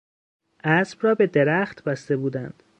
اسب 0.63 0.97
را 1.01 1.15
به 1.15 1.27
درخت 1.27 1.83
بسته 1.83 2.17
بودند. 2.17 2.63